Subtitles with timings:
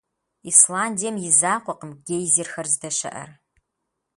[0.49, 3.29] Исландием и закъуэкъым гейзерхэр здэщыӀэр.